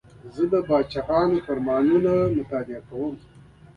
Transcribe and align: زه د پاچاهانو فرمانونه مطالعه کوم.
زه 0.35 0.43
د 0.53 0.55
پاچاهانو 0.67 1.37
فرمانونه 1.47 2.11
مطالعه 2.37 2.81
کوم. 2.89 3.15